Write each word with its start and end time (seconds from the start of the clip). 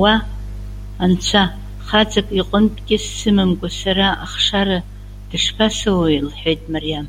Уа, 0.00 0.14
Анцәа! 1.02 1.42
Хаҵак 1.86 2.28
иҟынтә 2.40 2.80
кьыс 2.86 3.04
сымамкәа 3.16 3.68
сара 3.80 4.08
ахшара 4.24 4.78
дышԥасоуеи?- 5.28 6.24
лҳәеит 6.26 6.62
Мариам. 6.72 7.06